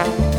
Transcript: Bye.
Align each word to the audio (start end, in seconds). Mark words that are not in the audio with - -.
Bye. 0.00 0.29